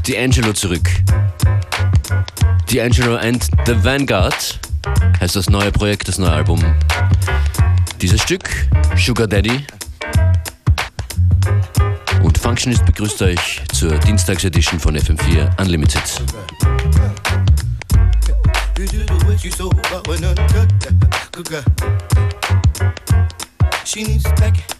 nämlich 0.00 0.18
D'Angelo 0.36 0.52
zurück. 0.54 0.88
D'Angelo 2.68 3.16
and 3.16 3.42
the 3.66 3.74
Vanguard 3.82 4.58
heißt 5.20 5.36
das 5.36 5.48
neue 5.48 5.70
Projekt, 5.72 6.08
das 6.08 6.18
neue 6.18 6.30
Album. 6.30 6.62
Dieses 8.00 8.22
Stück, 8.22 8.48
Sugar 8.96 9.26
Daddy. 9.26 9.64
Und 12.22 12.38
Functionist 12.38 12.84
begrüßt 12.86 13.22
euch 13.22 13.62
zur 13.72 13.98
Dienstagsedition 13.98 14.78
von 14.78 14.96
FM4 14.96 15.60
Unlimited. 15.60 16.02
She. 23.84 24.79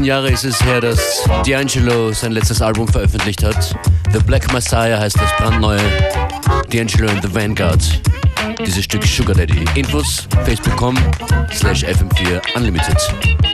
15 0.00 0.04
Jahre 0.04 0.30
ist 0.30 0.44
es 0.44 0.64
her, 0.64 0.80
dass 0.80 1.22
D'Angelo 1.44 2.10
sein 2.14 2.32
letztes 2.32 2.62
Album 2.62 2.88
veröffentlicht 2.88 3.44
hat. 3.44 3.76
The 4.12 4.18
Black 4.20 4.50
Messiah 4.50 4.98
heißt 4.98 5.16
das 5.16 5.30
brandneue 5.36 5.78
D'Angelo 6.70 7.10
and 7.10 7.22
the 7.22 7.34
Vanguard. 7.34 7.82
Dieses 8.64 8.84
Stück 8.84 9.04
Sugar 9.04 9.34
Daddy. 9.34 9.62
Infos 9.74 10.26
facebook.com 10.46 10.96
slash 11.52 11.84
fm4unlimited. 11.84 13.49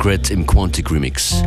Regret 0.00 0.30
im 0.30 0.46
Quantic 0.46 0.90
Remix. 0.90 1.42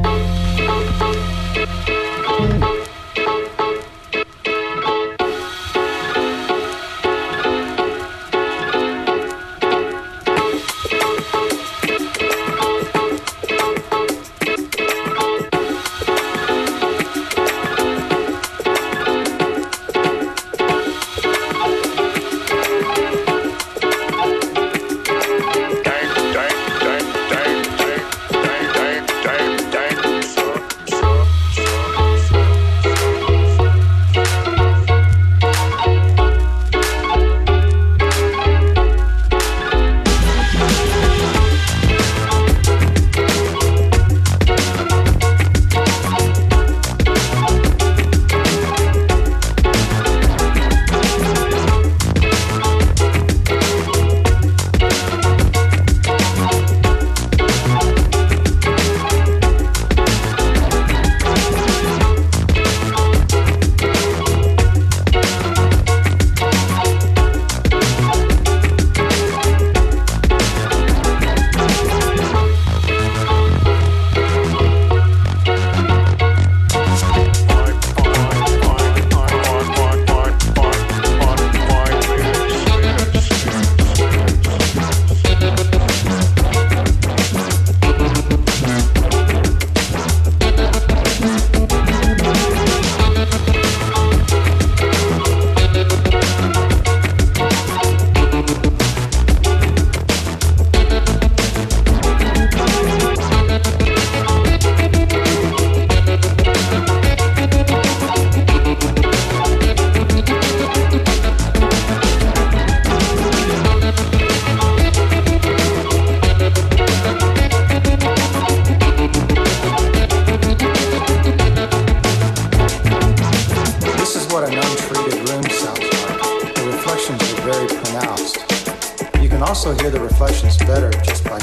You'll 129.65 129.79
hear 129.79 129.91
the 129.91 130.00
reflections 130.00 130.58
better 130.58 130.91
just 131.03 131.24
by 131.24 131.42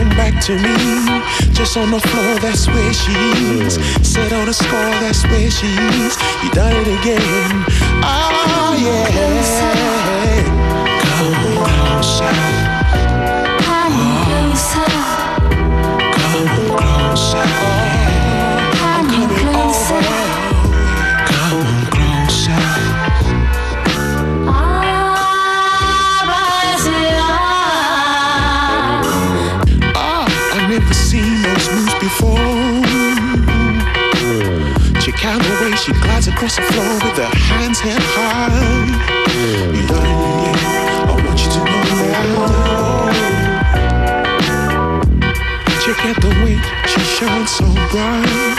me. 0.00 1.22
Just 1.52 1.76
on 1.76 1.90
the 1.90 2.00
floor, 2.00 2.38
that's 2.40 2.66
where 2.66 2.92
she 2.92 3.12
is. 3.12 3.78
Mm. 3.78 4.04
Set 4.04 4.32
on 4.32 4.48
a 4.48 4.52
score, 4.52 4.94
that's 5.00 5.22
where 5.24 5.50
she 5.50 5.66
is. 5.66 6.16
You 6.42 6.50
done 6.50 6.74
it 6.74 6.88
again. 7.00 7.64
Oh, 8.02 8.76
yeah. 8.80 9.04
Come 11.04 11.64
closer. 11.64 12.83
Across 35.88 36.56
the 36.56 36.62
floor 36.62 36.94
with 36.94 37.18
her 37.18 37.36
hands 37.36 37.78
held 37.80 38.00
high. 38.00 38.48
Got. 39.88 40.06
I 41.08 41.14
want 41.24 41.38
you 41.42 41.50
to 41.50 41.58
know 41.58 41.84
now. 41.94 42.44
Check 45.84 46.00
out 46.06 46.18
the 46.22 46.28
way 46.42 46.56
she 46.88 47.00
shines 47.00 47.50
so 47.50 47.66
bright. 47.90 48.56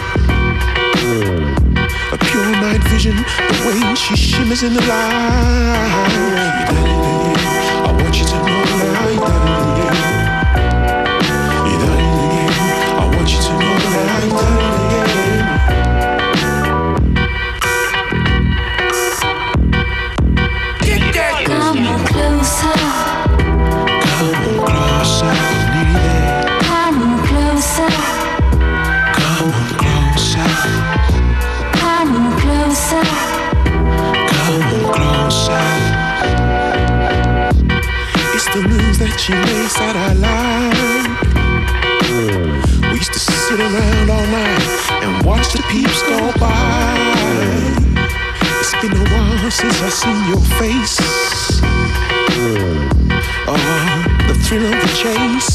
A 2.12 2.18
pure 2.26 2.52
night 2.62 2.84
vision, 2.90 3.16
the 3.16 3.56
way 3.66 3.96
she 3.96 4.16
shimmers 4.16 4.62
in 4.62 4.74
the 4.76 4.82
light. 4.82 6.06
Got. 6.70 6.78
I 7.86 7.92
want 7.92 8.16
you 8.20 8.26
to 8.26 8.36
know 8.36 8.64
now. 8.78 9.10
You 9.10 9.20
got 9.20 9.45
seen 49.96 50.28
your 50.28 50.42
face. 50.60 50.98
Oh, 53.48 54.26
the 54.28 54.34
thrill 54.44 54.66
of 54.66 54.82
the 54.82 54.88
chase. 54.94 55.55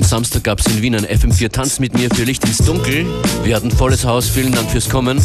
Samstag 0.00 0.44
gab 0.44 0.58
es 0.58 0.66
in 0.68 0.80
Wien 0.80 0.94
ein 0.94 1.04
FM4 1.04 1.50
Tanz 1.50 1.78
mit 1.78 1.92
mir 1.92 2.08
für 2.08 2.24
Licht 2.24 2.42
ins 2.46 2.56
dunkel. 2.58 3.04
Wir 3.44 3.54
hatten 3.54 3.70
volles 3.70 4.06
Haus. 4.06 4.26
Vielen 4.26 4.50
Dank 4.50 4.70
fürs 4.70 4.88
Kommen. 4.88 5.20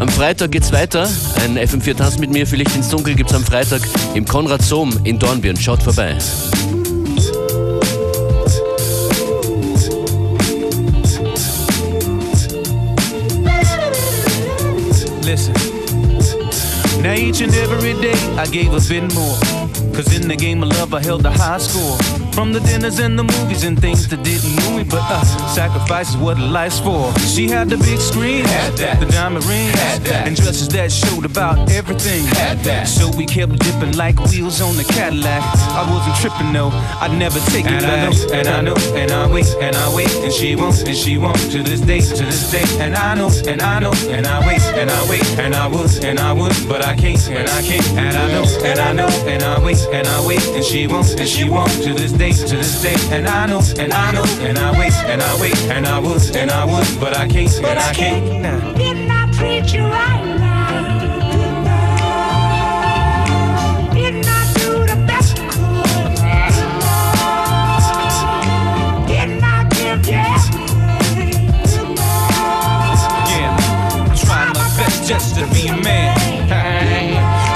Am 0.00 0.08
Freitag 0.08 0.50
geht's 0.50 0.72
weiter. 0.72 1.08
Ein 1.44 1.56
FM4 1.56 1.96
Tanz 1.96 2.18
mit 2.18 2.30
mir 2.30 2.44
für 2.44 2.56
Licht 2.56 2.74
ins 2.74 2.88
Dunkel 2.88 3.14
gibt's 3.14 3.32
am 3.32 3.44
Freitag 3.44 3.80
im 4.14 4.24
Konrad 4.24 4.62
Sohm 4.62 4.92
in 5.04 5.20
Dornbirn. 5.20 5.56
Schaut 5.56 5.82
vorbei. 5.84 6.18
Listen. 15.22 15.54
Now 17.02 17.12
each 17.12 17.40
and 17.40 17.54
every 17.54 17.94
day 18.00 18.18
I 18.36 18.46
gave 18.50 18.74
a 18.74 18.80
bit 18.80 19.14
more. 19.14 19.57
Cause 19.98 20.14
in 20.14 20.28
the 20.28 20.36
game 20.36 20.62
of 20.62 20.68
love 20.78 20.94
I 20.94 21.02
held 21.02 21.26
a 21.26 21.30
high 21.32 21.58
score. 21.58 21.98
From 22.30 22.52
the 22.52 22.60
dinners 22.60 23.00
and 23.00 23.18
the 23.18 23.24
movies 23.24 23.64
and 23.64 23.76
things 23.76 24.06
that 24.10 24.22
didn't 24.22 24.54
move 24.54 24.76
me, 24.76 24.84
but 24.84 25.02
uh, 25.02 25.24
sacrifice 25.48 26.10
is 26.10 26.16
what 26.16 26.38
life's 26.38 26.78
for. 26.78 27.12
She 27.18 27.48
had 27.48 27.68
the 27.68 27.78
big 27.78 27.98
screen, 27.98 28.44
had 28.44 28.74
that. 28.74 29.00
the 29.00 29.06
diamond 29.06 29.44
ring, 29.46 29.66
had 29.74 30.02
that. 30.02 30.28
and 30.28 30.36
dresses 30.36 30.68
that 30.68 30.92
showed 30.92 31.24
about 31.24 31.68
everything. 31.72 32.24
Had 32.38 32.58
that. 32.60 32.86
So 32.86 33.10
we 33.16 33.26
kept 33.26 33.58
dipping 33.58 33.96
like 33.96 34.20
wheels 34.30 34.60
on 34.60 34.76
the 34.76 34.84
Cadillac. 34.84 35.42
I 35.74 35.82
wasn't 35.90 36.14
tripping 36.22 36.52
though, 36.52 36.70
I'd 37.02 37.18
never 37.18 37.40
take 37.50 37.66
it 37.66 37.72
And 37.72 37.84
I 37.84 37.96
back. 37.96 38.14
know, 38.14 38.34
and 38.38 38.46
I 38.46 38.60
know, 38.60 38.76
and 38.94 39.10
I 39.10 39.26
wait, 39.32 39.50
and 39.60 39.74
I 39.74 39.92
wait, 39.96 40.14
and 40.22 40.32
she 40.32 40.54
won't, 40.54 40.78
and 40.86 40.96
she 40.96 41.18
won't 41.18 41.40
to 41.50 41.64
this 41.64 41.80
day, 41.80 41.98
to 42.02 42.22
this 42.22 42.52
day. 42.52 42.62
And 42.78 42.94
I 42.94 43.16
know, 43.16 43.30
and 43.48 43.60
I 43.60 43.80
know, 43.80 43.92
and 44.14 44.28
I 44.28 44.46
wait, 44.46 44.62
and 44.78 44.92
I 44.92 45.10
wait, 45.10 45.26
and 45.40 45.56
I 45.56 45.66
would, 45.66 45.90
and 46.04 46.20
I 46.20 46.32
would, 46.32 46.54
but 46.68 46.86
I 46.86 46.94
can't, 46.94 47.18
and 47.30 47.48
I 47.50 47.62
can't. 47.62 47.88
And 47.98 48.16
I 48.16 48.28
know, 48.30 48.46
and 48.62 48.78
I 48.78 48.92
know, 48.92 49.08
and 49.26 49.42
I 49.42 49.58
wait, 49.64 49.87
and 49.92 50.06
I 50.06 50.26
wait, 50.26 50.46
and 50.48 50.64
she 50.64 50.86
won't, 50.86 51.18
and 51.18 51.28
she 51.28 51.48
won't 51.48 51.70
to 51.82 51.94
this 51.94 52.12
day, 52.12 52.32
to 52.32 52.56
this 52.56 52.82
day. 52.82 52.96
And 53.14 53.26
I 53.26 53.46
know, 53.46 53.60
and 53.78 53.92
I 53.92 54.12
know, 54.12 54.24
and 54.40 54.58
I 54.58 54.78
wait, 54.78 54.92
and 55.06 55.22
I 55.22 55.40
wait, 55.40 55.58
and 55.70 55.86
I 55.86 55.98
would, 55.98 56.36
and 56.36 56.50
I 56.50 56.64
would, 56.64 57.00
but 57.00 57.16
I 57.16 57.26
can't, 57.26 57.52
and 57.58 57.78
I 57.78 57.92
can't. 57.94 58.42
Nah. 58.42 58.72
Didn't 58.74 59.10
I 59.10 59.30
treat 59.32 59.72
you 59.72 59.82
right 59.84 60.24
now? 60.38 60.48
Didn't 63.94 64.26
I 64.26 64.52
do 64.54 64.84
the 64.86 64.96
best 65.06 65.36
Didn't 69.08 69.42
I 69.42 69.64
give 69.70 70.06
you 70.06 70.14
everything? 71.00 71.96
Yeah, 73.30 73.56
I'm 74.00 74.16
trying 74.16 74.52
my 74.52 74.68
best 74.76 75.08
just 75.08 75.34
to 75.36 75.46
be 75.54 75.68
a 75.68 75.76
man. 75.76 76.16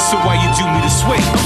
So 0.00 0.16
why 0.18 0.34
you 0.34 0.48
do 0.56 0.64
me 0.72 0.80
this 0.82 1.04
way? 1.04 1.41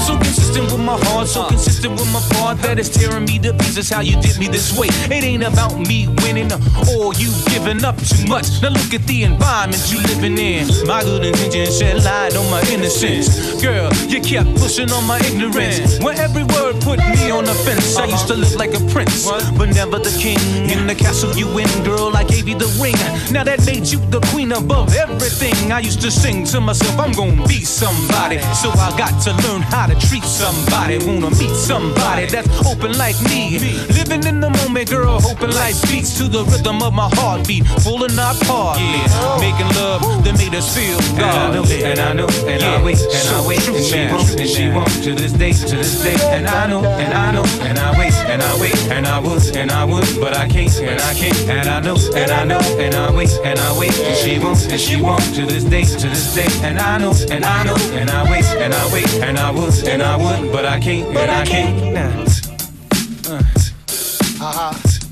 Consistent 0.57 0.79
with 0.79 0.87
my 0.87 0.97
heart, 1.05 1.27
so 1.27 1.47
consistent 1.49 1.99
with 1.99 2.11
my 2.11 2.36
part 2.47 2.59
that 2.63 2.79
it's 2.79 2.89
tearing 2.89 3.25
me 3.25 3.37
to 3.39 3.51
pieces. 3.53 3.89
How 3.89 4.01
you 4.01 4.15
did 4.21 4.39
me 4.39 4.47
this 4.47 4.71
way? 4.77 4.87
It 5.11 5.23
ain't 5.23 5.43
about 5.43 5.75
me 5.79 6.07
winning 6.23 6.51
or 6.95 7.13
you 7.19 7.29
giving 7.51 7.83
up 7.83 7.97
too 7.99 8.23
much. 8.27 8.61
Now 8.61 8.69
look 8.69 8.93
at 8.93 9.03
the 9.03 9.23
environment 9.23 9.83
you 9.91 9.99
living 10.11 10.37
in. 10.37 10.63
My 10.87 11.03
good 11.03 11.25
intentions 11.25 11.77
shed 11.77 12.03
light 12.03 12.35
on 12.37 12.47
my 12.49 12.61
innocence. 12.71 13.61
Girl, 13.61 13.91
you 14.07 14.21
kept 14.21 14.55
pushing 14.61 14.91
on 14.91 15.03
my 15.05 15.19
ignorance. 15.27 15.99
When 15.99 16.15
every 16.17 16.43
word 16.55 16.79
put 16.81 16.99
me 16.99 17.31
on 17.31 17.43
the 17.43 17.55
fence, 17.65 17.97
I 17.97 18.05
used 18.05 18.27
to 18.27 18.35
live 18.35 18.55
like 18.55 18.73
a 18.73 18.83
prince, 18.93 19.27
but 19.57 19.69
never 19.75 19.99
the 19.99 20.13
king. 20.15 20.39
In 20.71 20.87
the 20.87 20.95
castle 20.95 21.35
you 21.35 21.47
in, 21.57 21.71
girl, 21.83 22.15
I 22.15 22.23
gave 22.23 22.47
you 22.47 22.55
the 22.55 22.71
ring. 22.79 22.99
Now 23.31 23.43
that 23.43 23.65
made 23.65 23.87
you 23.87 23.99
the 24.07 24.21
queen 24.31 24.53
above 24.53 24.95
everything. 24.95 25.71
I 25.71 25.79
used 25.79 26.01
to 26.01 26.11
sing 26.11 26.45
to 26.51 26.61
myself, 26.61 26.97
I'm 26.97 27.11
gonna 27.11 27.45
be 27.47 27.65
somebody. 27.65 28.39
So 28.55 28.69
I 28.71 28.95
got 28.97 29.13
to 29.25 29.31
learn 29.47 29.61
how 29.63 29.87
to 29.87 29.95
treat 30.07 30.23
somebody. 30.23 30.97
Wanna 30.99 31.31
meet 31.35 31.55
somebody 31.55 32.25
that's 32.43 32.67
open 32.67 32.97
like 32.97 33.17
me. 33.25 33.57
Living 33.97 34.23
in 34.25 34.39
the 34.39 34.49
moment, 34.61 34.89
girl, 34.89 35.19
hoping 35.19 35.51
life 35.51 35.81
beats 35.89 36.17
to 36.17 36.29
the 36.29 36.43
rhythm 36.45 36.81
of 36.83 36.93
my 36.93 37.09
heartbeat. 37.13 37.65
Pulling 37.81 38.17
our 38.19 38.35
part, 38.45 38.77
yeah. 38.79 39.41
Making 39.41 39.69
love 39.73 40.01
that 40.23 40.37
made 40.37 40.53
us 40.53 40.69
feel 40.69 40.97
And 41.17 41.25
I 41.25 41.51
know, 41.51 41.63
godly. 41.63 41.83
and 41.83 41.99
I 41.99 42.13
know, 42.13 42.27
and 42.45 42.61
I 42.63 42.83
wait, 42.83 43.01
and 43.01 43.27
I 43.29 43.47
wait, 43.47 43.67
and 43.67 43.83
she 43.83 44.05
won't, 44.13 44.29
and 44.37 44.49
she 44.49 44.69
won't 44.69 44.93
to 45.03 45.15
this 45.15 45.33
day, 45.33 45.53
to 45.53 45.75
this 45.75 46.03
day. 46.03 46.17
And 46.29 46.47
I 46.47 46.67
know, 46.67 46.83
and 46.83 47.13
I 47.13 47.31
know, 47.31 47.45
and 47.61 47.79
I 47.79 47.97
wait, 47.97 48.13
and 48.29 48.41
I 48.41 48.53
wait, 48.61 48.77
and 48.91 49.07
I 49.07 49.19
would, 49.19 49.55
and 49.55 49.71
I 49.71 49.83
would, 49.85 50.07
but 50.21 50.37
I 50.37 50.47
can't, 50.47 50.73
and 50.79 51.01
I 51.01 51.13
can't. 51.13 51.37
And 51.49 51.67
I 51.69 51.79
know, 51.81 51.97
and 52.15 52.31
I 52.31 52.43
know, 52.45 52.61
and 52.77 52.93
I 52.93 53.11
wait, 53.15 53.31
and 53.43 53.59
I 53.59 53.79
wait, 53.79 53.97
and 53.97 54.15
she 54.15 54.37
won't, 54.37 54.61
and 54.71 54.79
she 54.79 55.01
won't 55.01 55.23
to 55.35 55.45
this 55.45 55.63
day, 55.63 55.83
to 55.83 56.07
this 56.07 56.35
day. 56.35 56.49
And 56.61 56.77
I 56.77 56.97
know, 56.97 57.13
and 57.31 57.43
I 57.43 57.63
know, 57.63 57.77
and 57.97 58.09
I 58.09 58.29
wait, 58.29 58.45
and 58.61 58.73
I 58.73 58.93
wait, 58.93 59.09
and 59.25 59.37
I 59.37 59.49
would, 59.51 59.73
and 59.87 60.03
I 60.03 60.15
would, 60.17 60.51
but 60.51 60.65
I 60.65 60.79
can't, 60.79 61.07
and 61.07 61.31
I 61.31 61.45
can't. 61.45 61.93
Nah. 61.93 62.26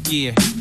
Yeah. 0.07 0.54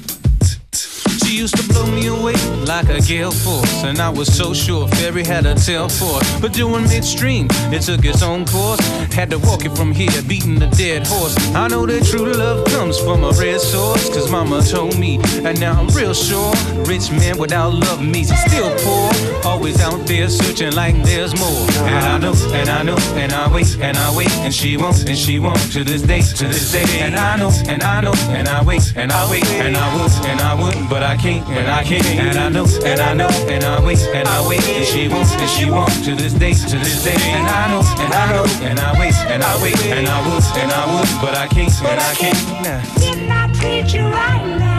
Used 1.35 1.57
to 1.57 1.69
blow 1.69 1.85
me 1.87 2.07
away 2.07 2.35
like 2.65 2.89
a 2.89 3.01
gale 3.01 3.33
force, 3.33 3.83
and 3.83 3.99
I 3.99 4.09
was 4.09 4.33
so 4.33 4.55
sure 4.55 4.87
Fairy 4.89 5.25
had 5.25 5.45
a 5.47 5.55
tail 5.57 5.89
for 5.89 6.21
it. 6.23 6.41
But 6.41 6.53
during 6.53 6.85
midstream, 6.85 7.49
it 7.75 7.83
took 7.83 8.05
its 8.05 8.23
own 8.23 8.47
course. 8.47 8.81
Had 9.13 9.31
to 9.31 9.39
walk 9.41 9.67
it 9.67 9.77
from 9.77 9.93
here, 9.93 10.23
beating 10.29 10.63
a 10.63 10.71
dead 10.71 11.07
horse. 11.07 11.37
I 11.55 11.67
know 11.69 11.87
that 11.87 12.07
true 12.07 12.33
love 12.33 12.65
comes 12.69 12.99
from 13.01 13.25
a 13.25 13.33
red 13.33 13.61
source, 13.61 14.09
cause 14.09 14.31
mama 14.31 14.63
told 14.63 14.97
me, 14.97 15.19
and 15.45 15.61
now 15.61 15.79
I'm 15.79 15.89
real 15.89 16.15
sure. 16.15 16.55
Rich 16.87 17.11
man 17.11 17.37
without 17.37 17.75
love 17.75 18.01
means 18.01 18.31
he's 18.31 18.45
still 18.45 18.73
poor. 18.79 19.11
Always 19.45 19.81
out 19.83 20.07
there 20.07 20.29
searching 20.29 20.73
like 20.73 20.95
there's 21.03 21.35
more. 21.39 21.67
And 21.91 22.07
I 22.07 22.19
know, 22.19 22.35
and 22.55 22.69
I 22.71 22.83
know, 22.85 22.97
and 23.17 23.33
I 23.33 23.53
wait, 23.53 23.77
and 23.81 23.97
I 23.99 24.17
wait, 24.17 24.33
and 24.47 24.55
she 24.55 24.77
won't, 24.77 25.07
and 25.09 25.19
she 25.19 25.41
won't 25.41 25.61
to 25.73 25.85
this 25.85 26.03
day, 26.03 26.23
to 26.23 26.47
this 26.47 26.73
day. 26.73 27.01
And 27.01 27.17
I 27.17 27.37
know, 27.37 27.51
and 27.69 27.83
I 27.83 28.01
know, 28.01 28.15
and 28.29 28.49
I 28.49 28.65
wait, 28.65 28.95
and 28.97 29.13
I 29.13 29.31
wait, 29.31 29.45
and 29.47 29.77
I 29.77 29.87
would, 29.97 30.13
and 30.27 30.41
I 30.41 30.55
would, 30.55 30.89
but 30.89 31.03
I 31.03 31.17
can't, 31.17 31.24
and 31.25 31.71
I 31.71 31.83
can't. 31.83 32.05
And 32.05 32.39
I 32.39 32.49
know, 32.49 32.67
and 32.85 33.01
I 33.01 33.15
know, 33.15 33.29
and 33.49 33.65
I 33.65 33.85
wait, 33.85 34.01
and 34.13 34.29
I 34.29 34.47
wait, 34.47 34.63
and 34.69 34.85
she 34.85 35.09
won't, 35.09 35.29
and 35.33 35.51
she 35.51 35.71
won't 35.71 35.91
to 36.05 36.15
this 36.15 36.35
day, 36.35 36.53
to 36.53 36.77
this 36.79 37.05
day. 37.05 37.17
And 37.17 37.47
I 37.47 37.71
know, 37.71 37.83
and 37.99 38.13
I 38.13 38.33
know, 38.33 38.45
and 38.63 38.79
I 38.79 38.99
wait, 39.01 39.15
and 39.33 39.43
I 39.43 39.63
wait, 39.63 39.81
and 39.87 40.07
I 40.07 40.21
would, 40.29 40.45
and 40.61 40.71
I 40.73 40.85
would, 40.95 41.09
but 41.23 41.35
I 41.37 41.47
can't, 41.47 41.73
and 41.83 42.01
I 42.01 42.15
can't. 42.15 43.01
Didn't 43.01 43.31
I 43.31 43.53
treat 43.53 43.95
you 43.95 44.03
right 44.03 44.59
now? 44.59 44.74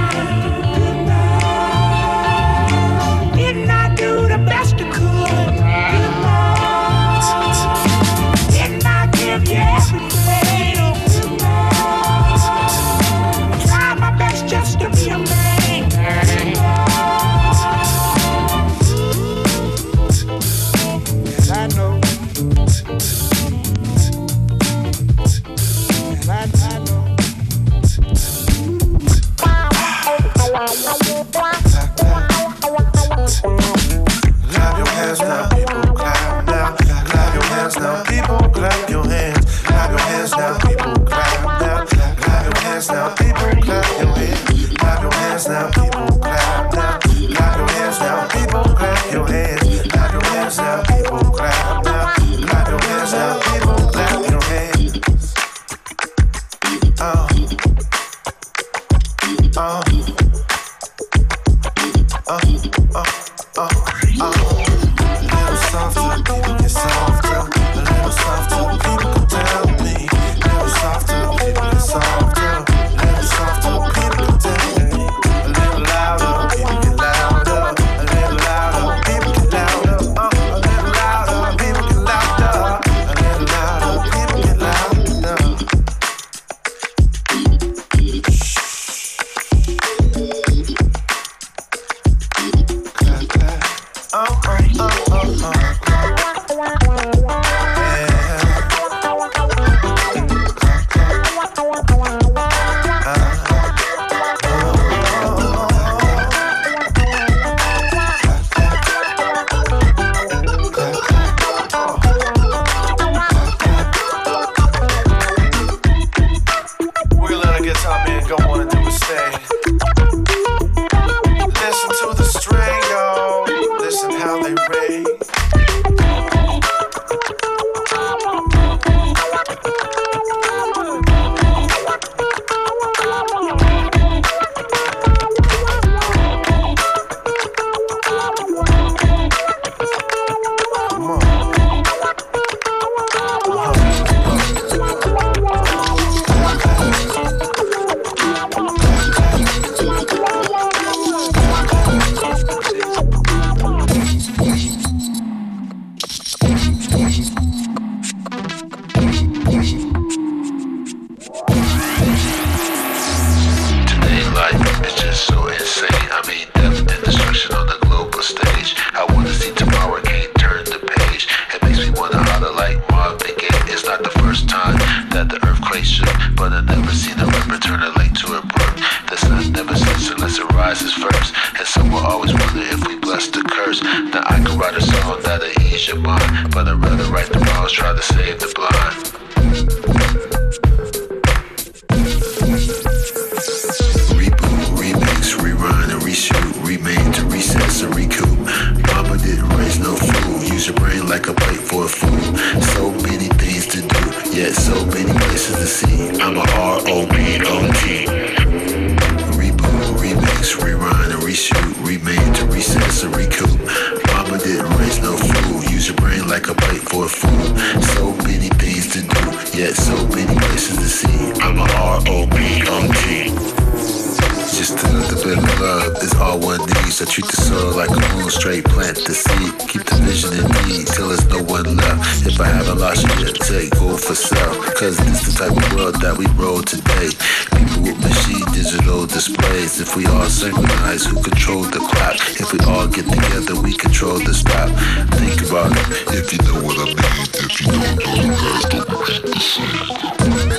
Straight 228.45 228.65
plant 228.65 228.95
the 229.09 229.13
seed. 229.15 229.57
Keep 229.65 229.89
the 229.89 229.97
vision 230.05 230.29
in 230.37 230.45
me 230.69 230.85
till 230.85 231.09
there's 231.09 231.25
no 231.33 231.41
one 231.49 231.65
left. 231.77 232.27
If 232.29 232.39
I 232.39 232.45
haven't 232.45 232.77
lost 232.77 233.01
you 233.01 233.25
yet, 233.25 233.33
take 233.41 233.71
go 233.73 233.97
for 233.97 234.13
sale. 234.13 234.53
Cause 234.77 234.97
this 235.01 235.25
the 235.25 235.33
type 235.33 235.57
of 235.57 235.65
world 235.73 235.95
that 236.05 236.13
we 236.13 236.29
roll 236.37 236.61
today. 236.61 237.09
People 237.57 237.81
with 237.89 237.97
machine 238.05 238.45
digital 238.53 239.07
displays. 239.07 239.81
If 239.81 239.97
we 239.97 240.05
all 240.05 240.29
synchronize, 240.29 241.05
who 241.05 241.23
control 241.23 241.63
the 241.63 241.81
clock? 241.89 242.21
If 242.37 242.53
we 242.53 242.59
all 242.69 242.85
get 242.85 243.09
together, 243.09 243.57
we 243.59 243.73
control 243.73 244.21
the 244.21 244.33
stop. 244.35 244.69
Think 245.17 245.41
about 245.49 245.73
it, 245.73 246.13
if 246.13 246.29
you 246.29 246.37
know 246.45 246.61
what 246.61 246.77
I 246.77 246.93
mean. 246.93 247.25
If 247.41 247.53
you 247.57 247.73
don't 247.73 247.97
you 248.21 248.29
guys 248.29 248.65
don't 248.69 248.89
repeat 248.93 249.25
the 249.25 249.39
same. 249.41 250.54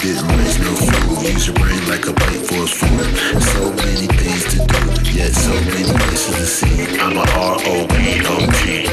Didn't 0.00 0.28
raise 0.28 0.58
no 0.60 0.76
fool. 0.76 1.24
Use 1.24 1.48
your 1.48 1.56
brain 1.56 1.84
like 1.88 2.06
a 2.06 2.12
plate 2.12 2.46
for 2.46 2.62
a 2.62 2.68
fool. 2.68 3.04
So 3.40 3.72
many 3.72 4.06
things 4.06 4.44
to 4.52 4.58
do, 4.64 4.78
yet 5.10 5.34
so 5.34 5.50
many 5.50 5.92
places 5.98 6.36
to 6.36 6.46
see. 6.46 6.86
I'm 6.98 7.16
a 7.16 7.20
R-O-B-O-T. 7.20 8.86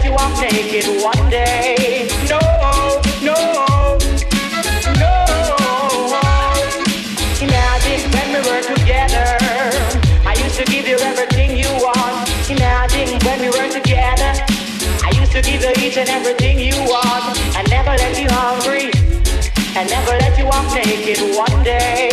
that 0.00 0.08
you 0.08 0.14
are 0.16 0.32
naked 0.40 0.86
one 1.02 1.30
day. 1.30 2.08
No, 2.28 2.38
no, 3.22 3.36
no. 4.96 5.08
Imagine 7.40 8.10
when 8.12 8.28
we 8.32 8.40
were 8.48 8.62
together. 8.62 9.26
I 10.26 10.34
used 10.42 10.56
to 10.56 10.64
give 10.64 10.86
you 10.86 10.98
everything 10.98 11.56
you 11.56 11.68
want. 11.82 12.28
Imagine 12.48 13.18
when 13.26 13.40
we 13.40 13.48
were 13.48 13.70
together. 13.70 14.32
I 15.04 15.10
used 15.18 15.32
to 15.32 15.42
give 15.42 15.62
you 15.62 15.72
each 15.84 15.96
and 15.96 16.08
everything 16.08 16.58
you 16.58 16.76
want. 16.88 17.36
I 17.56 17.64
never 17.68 17.90
let 17.90 18.18
you 18.20 18.28
hungry. 18.30 18.90
I 19.76 19.84
never 19.84 20.12
let 20.12 20.38
you 20.38 20.46
walk 20.46 20.74
naked 20.74 21.36
one 21.36 21.62
day. 21.64 22.09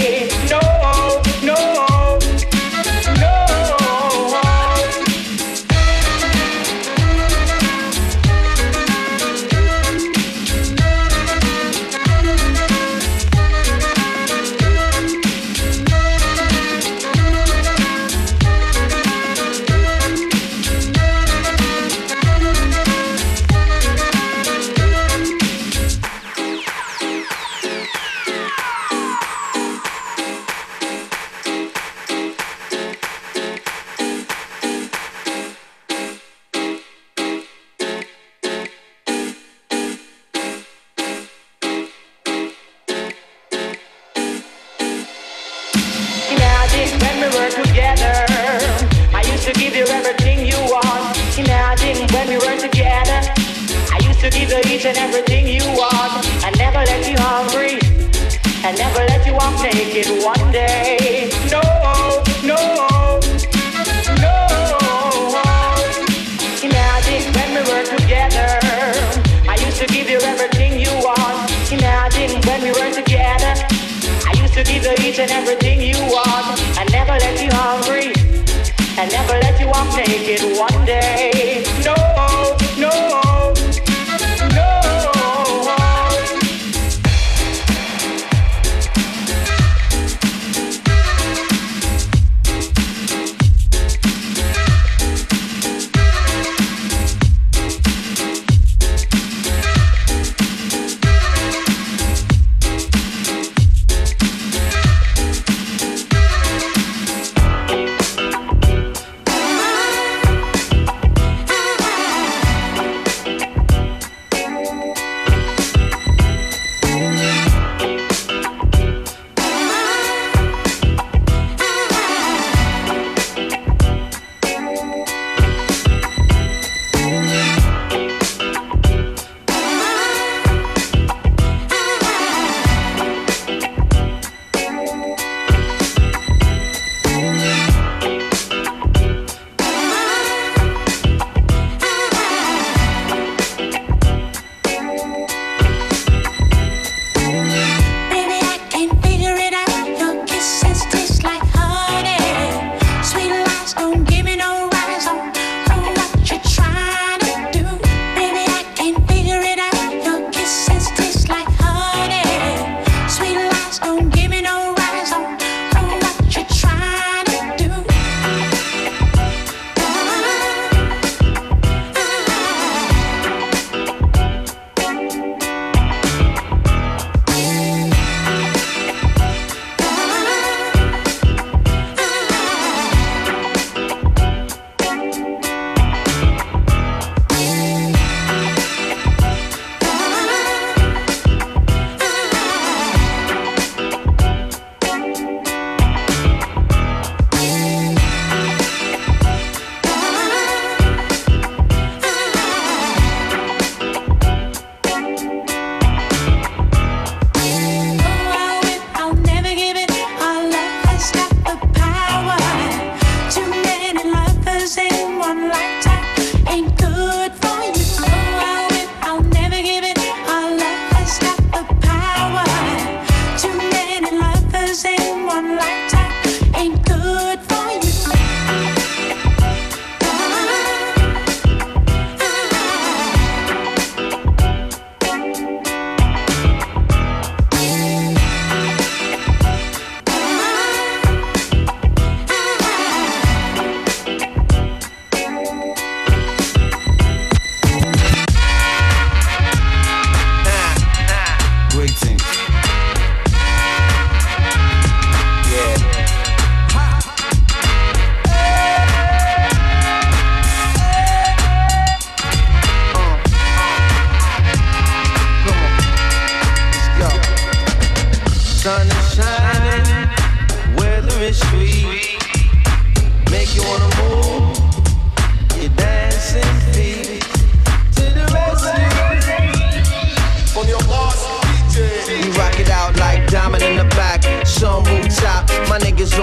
and 78.98 79.12
never 79.12 79.34
let 79.34 79.60
you 79.60 79.68
walk 79.68 79.96
naked 79.96 80.42
one 80.58 80.86
day. 80.86 81.64
No. 81.86 82.07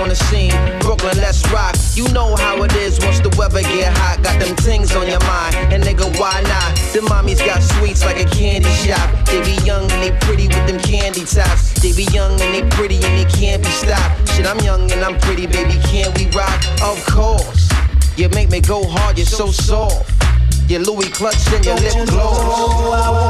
On 0.05 0.09
the 0.09 0.15
scene. 0.15 0.53
Brooklyn, 0.81 1.17
let's 1.19 1.41
rock. 1.51 1.75
You 1.95 2.09
know 2.13 2.37
how 2.37 2.63
it 2.63 2.75
is 2.75 2.99
once 3.01 3.21
the 3.21 3.31
weather 3.39 3.63
get 3.63 3.97
hot. 3.97 4.23
Got 4.23 4.41
them 4.41 4.55
things 4.57 4.95
on 4.95 5.09
your 5.09 5.21
mind. 5.21 5.55
And 5.73 5.83
nigga, 5.83 6.07
why 6.19 6.43
not? 6.43 6.77
The 6.93 7.01
mommies 7.01 7.45
got 7.45 7.63
sweets 7.63 8.05
like 8.05 8.21
a 8.21 8.29
candy 8.29 8.69
shop. 8.85 9.09
They 9.27 9.41
be 9.43 9.57
young 9.65 9.91
and 9.91 10.03
they 10.03 10.13
pretty 10.27 10.49
with 10.49 10.67
them 10.67 10.79
candy 10.81 11.25
tops. 11.25 11.73
They 11.81 11.93
be 11.93 12.05
young 12.13 12.33
and 12.41 12.55
they 12.55 12.63
pretty 12.77 12.97
and 12.97 13.15
they 13.19 13.25
can't 13.31 13.63
be 13.63 13.71
stopped. 13.71 14.29
Shit, 14.33 14.47
I'm 14.47 14.59
young 14.61 14.91
and 14.93 15.03
I'm 15.03 15.19
pretty, 15.21 15.47
baby. 15.47 15.79
Can't 15.89 16.17
we 16.19 16.27
rock? 16.37 16.61
Of 16.83 17.05
course. 17.07 17.71
You 18.17 18.29
make 18.31 18.51
me 18.51 18.61
go 18.61 18.87
hard, 18.87 19.17
you're 19.19 19.27
so 19.27 19.51
soft. 19.51 20.11
Your 20.69 20.81
Louis 20.81 21.09
clutch 21.11 21.53
and 21.53 21.65
your 21.65 21.77
lip 21.77 22.09
gloss. 22.09 23.25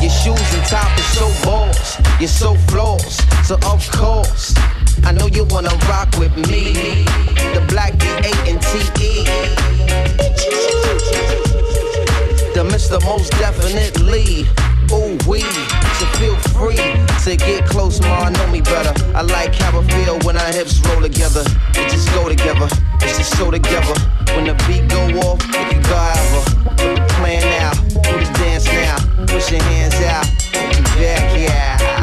Your 0.00 0.10
shoes 0.10 0.54
and 0.54 0.64
top 0.66 0.96
is 0.96 1.06
so 1.18 1.26
boss. 1.44 1.98
You're 2.20 2.28
so 2.28 2.54
floss. 2.70 3.18
So 3.46 3.56
of 3.66 3.90
course, 3.90 4.54
I 5.04 5.12
know 5.12 5.26
you 5.26 5.44
wanna 5.50 5.74
rock 5.88 6.16
with 6.18 6.36
me. 6.48 7.04
The 7.54 7.64
black 7.68 7.94
D8 7.94 8.48
and 8.48 8.62
TE. 8.62 9.24
The 12.54 12.64
Mr. 12.64 13.02
Most 13.04 13.32
Definitely. 13.32 14.46
Ooh 14.90 15.18
wee, 15.28 15.42
so 15.98 16.06
feel 16.16 16.36
free 16.56 16.76
to 17.24 17.36
get 17.36 17.66
close, 17.66 18.00
ma. 18.00 18.06
I 18.06 18.30
know 18.30 18.46
me 18.46 18.62
better. 18.62 18.94
I 19.14 19.20
like 19.20 19.54
how 19.54 19.78
I 19.78 19.82
feel 19.88 20.18
when 20.20 20.36
our 20.38 20.52
hips 20.52 20.80
roll 20.86 21.02
together. 21.02 21.44
It 21.74 21.90
just 21.90 22.08
go 22.14 22.28
together. 22.28 22.68
It's 23.02 23.18
just 23.18 23.36
so 23.36 23.50
together. 23.50 23.94
When 24.34 24.46
the 24.46 24.54
beat 24.66 24.88
go 24.88 25.02
off, 25.28 25.42
if 25.42 25.72
you 25.74 25.82
go 25.82 25.98
ever. 26.22 26.42
The 26.96 27.06
plan 27.14 27.42
now, 27.42 27.87
do 28.08 28.18
the 28.18 28.32
dance 28.38 28.64
now. 28.66 28.96
Push 29.26 29.52
your 29.52 29.62
hands 29.62 29.94
out, 30.02 30.26
you 30.76 30.82
back. 30.96 31.36
Yeah, 31.36 31.97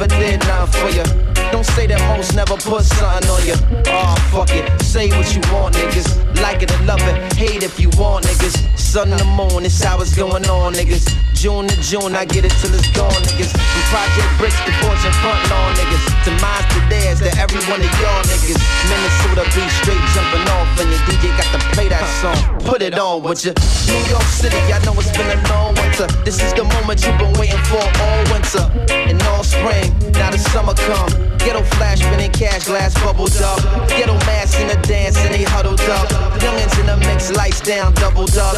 never 0.00 0.18
did 0.18 0.40
nothing 0.40 0.80
for 0.80 0.96
you. 0.96 1.29
Don't 1.52 1.66
say 1.66 1.86
that 1.86 2.00
most 2.16 2.34
never 2.34 2.56
put 2.56 2.84
something 2.84 3.28
on 3.28 3.42
you. 3.46 3.58
Oh, 3.90 4.06
ah, 4.06 4.14
fuck 4.30 4.54
it. 4.54 4.64
Say 4.82 5.10
what 5.10 5.26
you 5.34 5.42
want, 5.52 5.74
niggas. 5.74 6.06
Like 6.40 6.62
it 6.62 6.70
or 6.70 6.82
love 6.84 7.02
it. 7.02 7.32
Hate 7.34 7.62
if 7.62 7.78
you 7.80 7.90
want, 7.98 8.24
niggas. 8.24 8.54
Sun 8.78 9.10
the 9.10 9.24
moon, 9.36 9.66
it's 9.66 9.82
how 9.82 10.00
it's 10.00 10.14
going 10.14 10.46
on, 10.46 10.74
niggas. 10.74 11.10
June 11.34 11.66
to 11.66 11.76
June, 11.80 12.14
I 12.14 12.24
get 12.24 12.44
it 12.44 12.52
till 12.60 12.74
it's 12.74 12.86
gone, 12.92 13.10
niggas. 13.26 13.50
From 13.50 13.84
Project 13.90 14.30
Bricks 14.38 14.60
to 14.60 14.72
Fortune 14.78 15.14
Front 15.24 15.40
Lawn, 15.50 15.72
niggas. 15.74 16.04
To 16.24 16.30
mines 16.38 16.68
to 16.70 16.80
theirs, 16.92 17.18
to 17.24 17.30
every 17.40 17.64
one 17.66 17.80
of 17.80 17.92
y'all 17.98 18.22
niggas. 18.28 18.60
Minnesota 18.86 19.42
be 19.56 19.64
straight 19.80 20.04
jumping 20.14 20.46
off, 20.54 20.68
and 20.78 20.90
your 20.92 21.02
DJ 21.08 21.32
got 21.34 21.48
to 21.56 21.60
play 21.74 21.88
that 21.88 22.04
song. 22.20 22.36
Put 22.60 22.82
it 22.82 22.98
on 22.98 23.22
with 23.22 23.44
you. 23.44 23.54
New 23.88 24.02
York 24.06 24.28
City, 24.28 24.60
I 24.68 24.78
know 24.84 24.92
it's 25.00 25.10
been 25.16 25.32
a 25.32 25.40
long 25.48 25.74
winter. 25.80 26.06
This 26.28 26.42
is 26.44 26.52
the 26.54 26.64
moment 26.64 27.00
you've 27.02 27.18
been 27.18 27.32
waiting 27.40 27.62
for 27.72 27.80
all 27.80 28.20
winter. 28.30 28.64
And 28.92 29.16
all 29.32 29.42
spring, 29.42 29.96
now 30.12 30.30
the 30.30 30.38
summer 30.38 30.74
come. 30.74 31.39
Ghetto 31.44 31.62
flash, 31.76 32.00
spinning 32.00 32.30
cash, 32.32 32.66
glass 32.66 32.94
bubbled 33.02 33.36
up. 33.38 33.58
Ghetto 33.88 34.14
mass 34.26 34.58
in 34.60 34.68
the 34.68 34.76
dance, 34.86 35.16
and 35.18 35.34
they 35.34 35.42
huddled 35.42 35.80
up. 35.80 36.08
Youngins 36.40 36.78
in 36.78 36.86
the 36.86 36.96
mix, 36.98 37.30
lights 37.32 37.60
down, 37.60 37.94
doubled 37.94 38.36
up. 38.36 38.56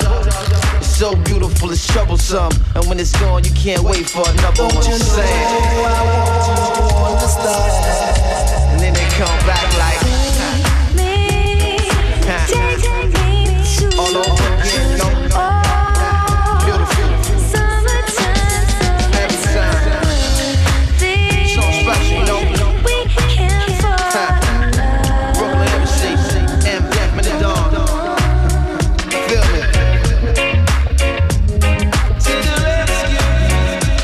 It's 0.79 0.89
so 0.89 1.15
beautiful, 1.15 1.71
it's 1.71 1.87
troublesome. 1.87 2.53
And 2.75 2.85
when 2.87 2.99
it's 2.99 3.13
gone, 3.21 3.45
you 3.45 3.53
can't 3.53 3.83
wait 3.83 4.09
for 4.09 4.29
another 4.29 4.65
one. 4.65 4.85
you 4.85 4.99
know 4.99 4.99
Say 4.99 5.23
it. 5.23 5.47
I 5.87 6.03
want 7.01 7.21
to? 7.21 7.27
And 8.73 8.81
then 8.81 8.95
they 8.95 9.07
come 9.15 9.39
back 9.47 9.69
like. 9.79 10.03
All 13.99 14.17
over 14.17 14.49
again, 14.63 14.99
no. 14.99 15.12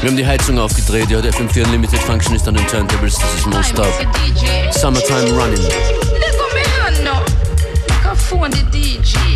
Wir 0.08 0.12
haben 0.12 0.16
die 0.16 0.26
Heizung 0.26 0.58
aufgedreht, 0.58 1.10
ja, 1.10 1.20
der 1.20 1.34
FM4 1.34 1.66
Unlimited 1.66 1.98
Function 1.98 2.34
ist 2.34 2.48
an 2.48 2.54
den 2.54 2.66
Turntables, 2.66 3.18
das 3.18 3.34
ist 3.34 3.46
Non-Stop. 3.46 3.92
Summertime 4.70 5.28
Running. 5.38 5.60
Let 5.60 6.32
go 6.38 6.46
me 6.54 6.64
hand 6.80 7.04
now. 7.04 7.20
Make 7.90 8.06
a 8.06 8.16
phone 8.16 8.50
the 8.50 8.62
DJ. 8.72 9.27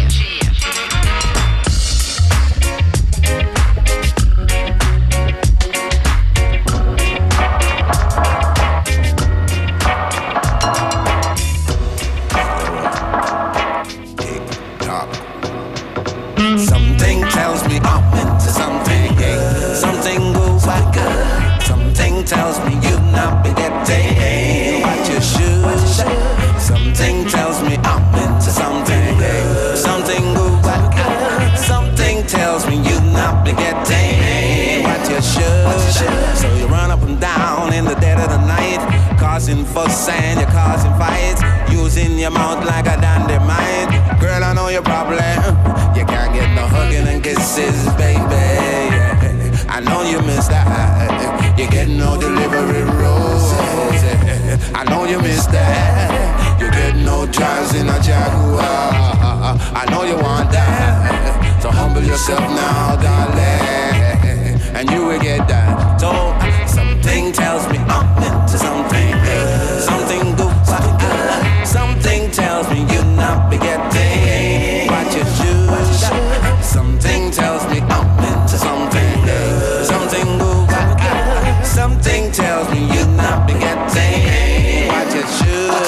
Tells 32.33 32.67
me 32.67 32.77
you 32.77 32.99
not 33.13 33.45
be 33.45 33.53
getting 33.53 34.83
what 34.85 35.05
you 35.11 35.21
should. 35.21 36.37
So 36.41 36.49
you 36.57 36.67
run 36.67 36.91
up 36.91 37.03
and 37.03 37.21
down 37.21 37.75
in 37.75 37.85
the 37.85 37.95
dead 37.97 38.19
of 38.19 38.31
the 38.31 38.41
night, 38.47 38.81
causing 39.19 39.67
fuss 39.67 40.09
and 40.09 40.41
you're 40.41 40.49
causing 40.49 40.95
fights, 40.97 41.43
using 41.71 42.19
your 42.19 42.31
mouth 42.31 42.65
like 42.65 42.87
a 42.87 42.97
dynamite. 43.03 44.19
Girl, 44.19 44.43
I 44.43 44.55
know 44.55 44.69
your 44.69 44.81
problem. 44.83 45.21
You 45.95 46.07
can't 46.07 46.33
get 46.33 46.49
no 46.55 46.65
hugging 46.67 47.07
and 47.07 47.23
kisses, 47.23 47.85
baby. 48.01 48.49
I 49.69 49.81
know 49.81 50.01
you 50.03 50.23
miss 50.23 50.49
that. 50.49 51.59
You 51.59 51.69
get 51.69 51.89
no 51.89 52.19
delivery 52.19 52.85
roses. 52.97 54.03
I 54.75 54.85
know 54.89 55.05
you 55.05 55.21
miss 55.21 55.45
that. 55.49 56.59
You 56.59 56.71
get 56.71 56.97
no 56.97 57.27
drives 57.27 57.75
in 57.75 57.91
a 57.91 58.01
Jaguar. 58.01 58.63
I 59.81 59.85
know 59.91 60.05
you 60.05 60.17
want 60.17 60.51
that. 60.53 61.12
Humble 62.03 62.15
yourself 62.15 62.41
now, 62.51 62.97
darling, 62.97 64.59
and 64.75 64.91
you 64.91 65.07
will 65.07 65.21
get 65.21 65.47
that. 65.47 66.01
So 66.01 66.11
something 66.67 67.31
tells 67.31 67.69
me 67.71 67.79
I'm 67.79 68.19
into 68.19 68.59
something. 68.59 69.15
Something 69.79 70.35
goes 70.35 70.67
like 70.67 70.99
that. 70.99 71.63
Something 71.65 72.29
tells 72.33 72.69
me 72.71 72.81
you 72.91 73.05
not 73.15 73.49
be 73.49 73.57
getting 73.57 74.91
what 74.91 75.15
you 75.15 75.23
should. 75.23 76.65
Something 76.65 77.31
tells 77.31 77.63
me 77.71 77.79
I'm 77.79 78.19
into 78.19 78.59
something. 78.59 79.23
Something 79.87 80.27
goes 80.43 80.67
like 80.75 80.99
that. 80.99 81.63
Something 81.65 82.33
tells 82.33 82.69
me 82.75 82.81
you 82.99 83.07
not 83.15 83.47
be 83.47 83.55
getting 83.55 84.89
what 84.91 85.07
you 85.15 85.23
should. 85.39 85.87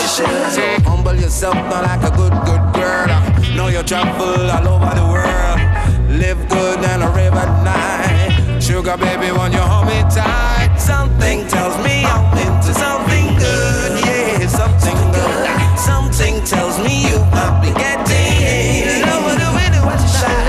So 0.54 0.62
humble 0.88 1.16
yourself 1.16 1.56
not 1.56 1.82
like 1.82 2.04
a 2.04 2.14
good, 2.14 2.34
good 2.46 2.62
girl. 2.72 3.08
Know 3.56 3.66
you 3.66 3.82
travel 3.82 4.48
all 4.48 4.68
over 4.78 4.94
the 4.94 5.06
world. 5.10 5.42
Live 6.14 6.48
good 6.48 6.78
and 6.78 7.02
rave 7.16 7.32
river 7.32 7.46
night. 7.64 8.60
Sugar 8.60 8.96
baby, 8.96 9.32
when 9.36 9.50
you 9.50 9.58
hold 9.58 9.88
me 9.88 9.98
tight, 10.14 10.76
something 10.78 11.44
tells 11.48 11.76
me 11.84 12.04
I'm 12.04 12.38
into 12.38 12.72
something 12.72 13.34
good. 13.36 13.98
Yeah, 14.06 14.46
something 14.46 14.94
good. 15.10 15.78
Something 15.78 16.44
tells 16.44 16.78
me 16.78 17.10
you 17.10 17.18
might 17.34 17.58
be 17.62 17.70
getting 17.74 19.02
love 19.02 19.24
with 19.26 19.38
the 19.42 19.50
way 19.58 19.68
that 19.74 20.43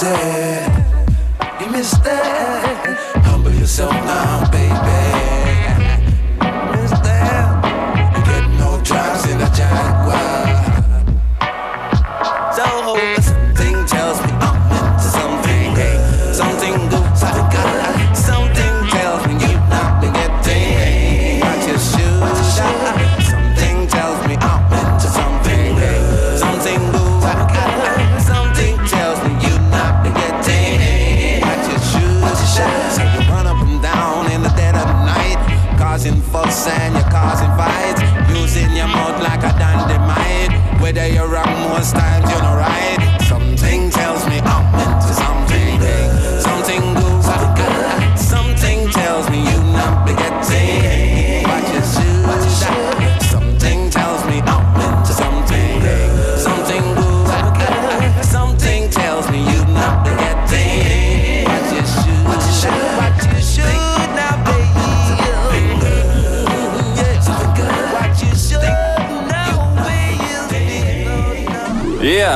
You 0.00 1.70
missed 1.72 2.04
that. 2.04 2.96
Humble 3.24 3.50
yourself 3.50 3.90
now, 3.90 4.48
baby. 4.52 4.68
You 8.14 8.22
get 8.24 8.48
no 8.60 8.80
drives 8.84 9.28
in 9.28 9.38
the 9.38 9.46
giant. 9.56 9.97
You're 41.06 41.28
wrong 41.28 41.68
most 41.70 41.94
times, 41.94 42.30
you're 42.30 42.42
not 42.42 42.56
right. 42.56 42.87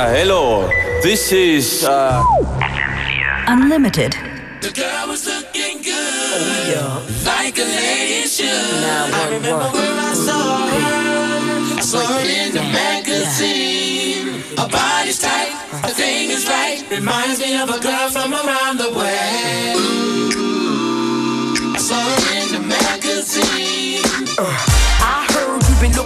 Yeah, 0.03 0.19
hello. 0.19 0.67
This 1.01 1.31
is 1.31 1.85
uh, 1.85 2.25
Unlimited. 3.47 4.17
The 4.61 4.73
girl 4.75 5.07
was 5.07 5.25
looking 5.31 5.79
good. 5.79 5.95
Oh, 5.95 6.75
yeah. 6.75 7.31
Like 7.31 7.57
a 7.57 7.63
lady 7.63 8.27
should. 8.27 8.51
I 8.51 9.31
remember 9.31 9.71
when 9.71 9.95
I 10.11 10.15
saw 10.27 10.67
her. 10.67 11.79
I 11.79 11.83
saw 11.83 12.03
her 12.03 12.27
in 12.27 12.51
the 12.51 12.67
magazine. 12.83 14.43
Her 14.59 14.67
body's 14.67 15.21
tight, 15.21 15.55
her 15.87 15.95
thing 15.95 16.31
is 16.31 16.49
right. 16.49 16.83
Reminds 16.91 17.39
me 17.39 17.57
of 17.63 17.71
a 17.71 17.79
girl 17.79 18.09
from 18.11 18.35
around 18.35 18.79
the 18.79 18.91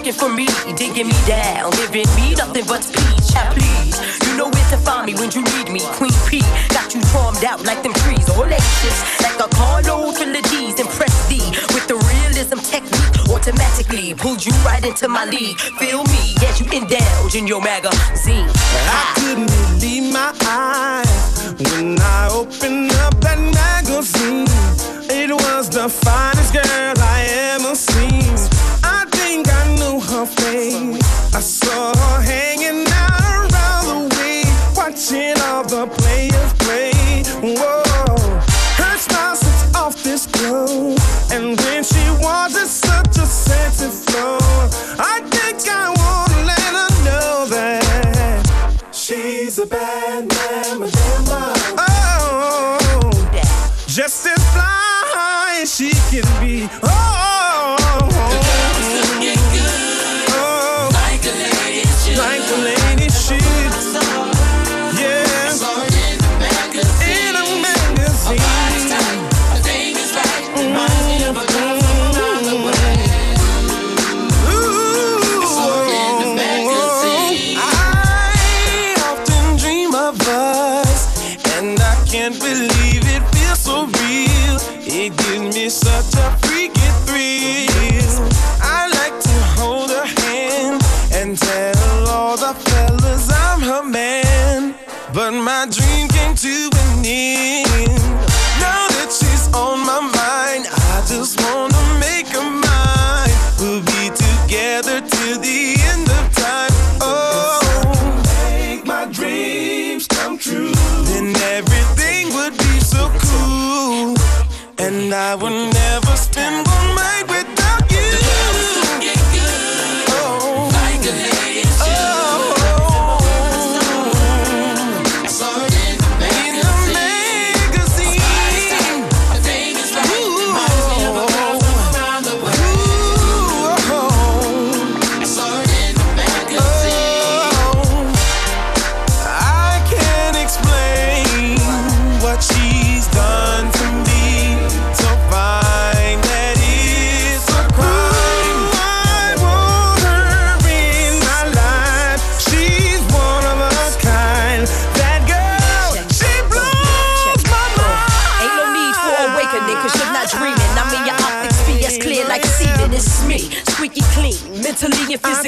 looking 0.07 0.21
for 0.21 0.33
me, 0.33 0.47
digging 0.77 1.09
me 1.09 1.19
down, 1.27 1.71
giving 1.73 2.07
me 2.15 2.35
nothing 2.35 2.65
but 2.67 2.85
speech. 2.85 3.35
Yeah, 3.35 3.51
please, 3.53 3.99
you 4.23 4.37
know 4.37 4.45
where 4.45 4.71
to 4.71 4.77
find 4.79 5.07
me 5.07 5.15
when 5.15 5.33
you 5.33 5.43
need 5.43 5.69
me. 5.71 5.81
Queen 5.99 6.15
P 6.29 6.41
got 6.69 6.95
you 6.95 7.01
farmed 7.11 7.45
out 7.45 7.65
like 7.65 7.83
them 7.83 7.93
trees, 7.93 8.29
laces 8.29 8.97
like 9.21 9.35
a 9.41 9.49
carload 9.57 10.15
full 10.15 10.31
of 10.31 10.43
D's. 10.51 10.79
Impress 10.79 11.29
D 11.29 11.39
with 11.75 11.89
the 11.89 11.97
realism 11.97 12.59
technique. 12.59 13.29
Automatically 13.29 14.15
pulled 14.15 14.47
you 14.47 14.53
right 14.65 14.85
into 14.85 15.09
my 15.09 15.25
league. 15.25 15.59
Feel 15.81 16.05
me 16.05 16.37
as 16.47 16.61
you 16.61 16.67
indulge 16.71 17.35
in 17.35 17.47
your 17.47 17.61
magazine. 17.61 18.47
I 18.47 19.13
couldn't 19.17 19.51
believe 19.51 20.13
my 20.13 20.33
eyes 20.47 21.55
when 21.59 21.99
I 21.99 22.29
opened 22.31 22.93
up 23.03 23.21
that 23.23 23.41
magazine. 23.41 24.47
It 25.11 25.33
was 25.33 25.69
the 25.69 25.89
finest 25.89 26.53
girl 26.53 26.95
I 26.97 27.27
ever 27.59 27.75
seen. 27.75 28.56
Her 30.17 30.25
face. 30.25 31.35
I 31.35 31.41
saw 31.41 31.95
her 31.95 32.23
hanging 32.23 32.46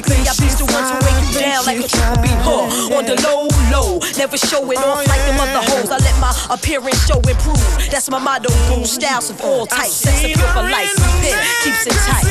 mentally 0.09 0.27
and 0.27 0.37
physically. 0.37 0.39
I 0.39 0.41
be 0.41 0.49
the 0.57 0.67
one 0.73 0.85
to 0.89 0.97
wake 1.05 1.21
you 1.29 1.41
down 1.41 1.65
like 1.67 1.79
a 1.79 1.89
triple 1.89 2.23
beat. 2.23 2.39
Huh, 2.41 2.97
on 2.97 3.05
the 3.05 3.17
low, 3.23 3.49
low, 3.71 3.99
never 4.17 4.37
show 4.39 4.71
it 4.71 4.79
off 4.79 5.07
like 5.07 5.23
them 5.27 5.41
other 5.41 5.63
hoes. 5.69 5.91
I 5.91 5.99
let 5.99 6.17
my 6.21 6.33
appearance 6.51 7.07
show 7.07 7.21
and 7.21 7.39
prove. 7.39 7.61
That's 7.91 8.11
my 8.11 8.19
motto, 8.19 8.51
boo. 8.69 8.85
Styles 8.85 9.31
of 9.31 9.41
all 9.43 9.67
types, 9.67 9.93
sex 9.93 10.25
appeal 10.25 10.47
for 10.53 10.63
life. 10.63 10.95
Pen 11.21 11.37
keeps 11.65 11.87
it 11.87 11.97
tight. 12.07 12.25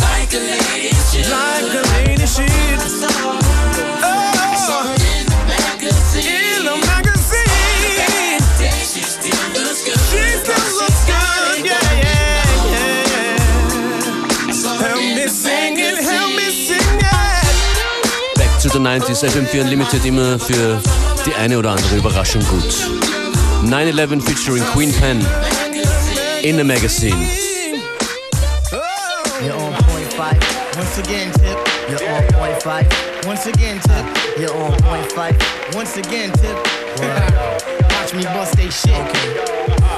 Like 0.00 0.32
a 0.32 0.40
lady 0.40 0.92
should. 1.10 1.28
Like 1.30 1.74
a 1.74 1.82
lady 1.92 2.26
should. 2.26 2.50
Oh. 4.02 4.24
Saw 4.66 5.03
the 18.74 18.80
90s, 18.80 19.22
FM4 19.22 19.60
Unlimited 19.62 20.04
immer 20.04 20.36
für 20.38 20.80
die 21.24 21.34
eine 21.34 21.58
oder 21.58 21.70
andere 21.70 21.96
Überraschung 21.96 22.42
gut. 22.48 22.74
9-11 23.64 24.20
featuring 24.20 24.64
Queen 24.72 24.92
Pen 24.92 25.24
in 26.42 26.56
the 26.56 26.64
magazine. 26.64 27.16
You're 29.42 29.54
on 29.54 29.72
point 29.84 30.12
five. 30.14 30.40
Once 30.76 30.98
again, 30.98 31.30
tip. 31.32 31.58
You're 31.88 32.10
on 32.10 32.26
point 32.32 32.62
five. 32.62 32.86
Once 33.24 33.46
again, 33.46 33.78
tip. 33.80 34.06
You're 34.38 34.56
on 34.56 34.72
point 34.82 35.12
five. 35.12 35.36
Once 35.74 35.96
again, 35.96 36.32
tip. 36.32 36.56
Watch 37.92 38.14
me 38.14 38.24
bust 38.24 38.56
they 38.56 38.70
shit. 38.70 38.90
Okay. 38.90 39.93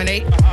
Dominate. 0.00 0.49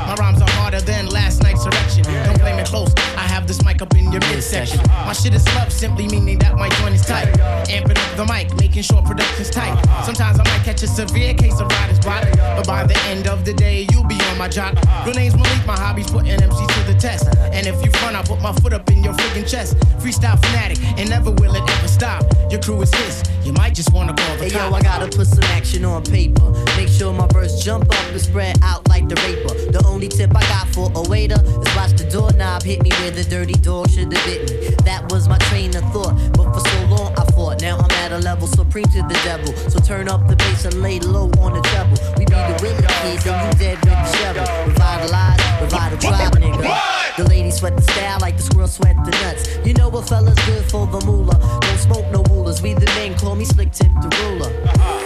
Your 4.22 4.32
midsection. 4.32 4.82
My 5.06 5.14
shit 5.14 5.34
is 5.34 5.46
love, 5.56 5.72
simply 5.72 6.08
meaning 6.08 6.40
that 6.40 6.56
my 6.56 6.70
joint 6.70 6.96
is 6.96 7.06
tight. 7.06 7.28
Amping 7.70 7.98
up 7.98 8.18
the 8.18 8.26
mic, 8.26 8.54
making 8.56 8.84
sure 8.84 9.02
production's 9.02 9.50
tight. 9.50 9.72
Uh-huh. 9.72 10.04
Sometimes 10.04 10.40
I 10.40 10.44
might 10.44 10.64
catch 10.64 10.84
a 10.84 10.88
severe 10.88 11.34
case 11.34 11.60
of 11.60 11.68
writer's 11.68 12.00
block, 12.00 12.26
but 12.38 12.66
by 12.66 12.86
the 12.86 12.98
end 13.06 13.28
of 13.28 13.46
the 13.46 13.54
day, 13.54 13.88
you'll 13.92 14.08
be 14.08 14.20
on 14.32 14.38
my 14.38 14.48
job. 14.48 14.78
Uh-huh. 14.78 15.06
Real 15.06 15.16
name's 15.16 15.36
Malik, 15.36 15.66
my 15.66 15.78
hobby's 15.78 16.10
putting 16.10 16.38
MCs 16.38 16.68
to 16.68 16.94
the 16.94 17.00
test. 17.00 17.28
And 17.52 17.68
if 17.68 17.84
you 17.84 17.92
front, 17.92 18.16
I 18.16 18.24
put 18.24 18.42
my 18.42 18.54
foot 18.54 18.74
up 18.74 18.90
in 18.90 19.04
your 19.04 19.14
freaking 19.14 19.50
chest. 19.50 19.78
Freestyle 20.00 20.40
fanatic, 20.46 20.80
and 20.98 21.10
never 21.10 21.32
will 21.32 21.56
it 21.56 21.70
ever 21.70 21.88
stop. 21.88 22.26
Your 22.50 22.62
crew 22.62 22.82
is 22.82 22.94
his, 22.94 23.24
you 23.46 23.54
might 23.54 23.74
just 23.74 23.94
wanna 23.94 24.14
call 24.14 24.38
the 24.38 24.46
Hey 24.46 24.54
yo. 24.54 24.74
I 24.74 24.82
gotta 24.82 25.08
put 25.16 25.28
some 25.28 25.44
action 25.44 25.86
on 25.86 26.04
paper. 26.04 26.52
Make 26.76 26.90
sure 26.90 27.14
my 27.14 27.28
verse 27.28 27.64
jump 27.64 27.90
up 27.90 28.12
and 28.12 28.22
spread 28.22 28.58
out 28.64 28.88
like 28.90 29.08
the 29.10 29.16
raper. 29.28 29.72
The 29.72 29.84
only 29.86 30.08
tip 30.08 30.36
I 30.36 30.42
got 30.42 30.68
for 30.70 30.92
a 30.96 31.02
waiter 31.10 31.40
is 31.42 31.76
watch 31.76 31.94
the 31.94 32.08
doorknob 32.10 32.64
hit 32.64 32.82
me 32.84 32.90
where 33.00 33.12
the 33.12 33.24
dirty 33.24 33.54
dog 33.54 33.90
should 33.90 34.07
have 34.16 34.26
bit 34.26 34.50
me. 34.50 34.76
That 34.86 35.12
was 35.12 35.28
my 35.28 35.38
train 35.50 35.76
of 35.76 35.84
thought, 35.92 36.16
but 36.34 36.54
for 36.54 36.60
so 36.60 36.86
long 36.88 37.14
I 37.18 37.26
fought. 37.32 37.62
Now 37.62 37.78
I'm 37.78 37.92
at 38.04 38.12
a 38.12 38.20
level 38.20 38.48
supreme 38.48 38.86
to 38.86 39.02
the 39.04 39.20
devil. 39.24 39.54
So 39.70 39.80
turn 39.80 40.08
up 40.08 40.28
the 40.28 40.36
bass 40.36 40.66
and 40.66 40.82
lay 40.82 41.00
low 41.00 41.30
on 41.40 41.54
the 41.54 41.62
treble. 41.62 41.98
We 42.18 42.26
be 42.26 42.34
the 42.34 42.58
willing 42.62 42.88
kids 43.02 43.26
and 43.26 43.38
you 43.46 43.60
dead 43.60 43.78
with 43.84 43.94
the 43.94 44.18
shovel. 44.18 44.48
Revitalize, 44.68 45.40
revital 45.62 46.00
tribe, 46.00 46.34
nigga. 46.36 47.16
The 47.18 47.24
ladies 47.24 47.58
sweat 47.58 47.76
the 47.76 47.82
style 47.82 48.20
like 48.22 48.38
the 48.38 48.44
squirrel 48.44 48.68
sweat 48.68 48.96
the 49.04 49.12
nuts. 49.12 49.58
You 49.66 49.74
know 49.74 49.90
what 49.90 50.08
fella's 50.08 50.38
good 50.46 50.64
for 50.70 50.86
the 50.88 51.04
moolah. 51.06 51.38
Don't 51.62 51.80
smoke 51.80 52.06
no 52.12 52.24
rulers. 52.24 52.62
We 52.62 52.74
the 52.74 52.86
men 52.98 53.18
call 53.18 53.36
me 53.36 53.46
slick 53.46 53.72
tip 53.72 53.92
the 54.02 54.10
ruler. 54.22 54.97